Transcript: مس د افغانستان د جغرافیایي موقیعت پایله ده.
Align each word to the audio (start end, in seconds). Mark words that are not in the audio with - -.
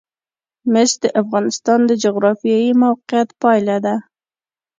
مس 0.71 0.91
د 1.03 1.05
افغانستان 1.21 1.79
د 1.85 1.91
جغرافیایي 2.03 2.71
موقیعت 2.83 3.29
پایله 3.41 3.77
ده. 3.85 3.95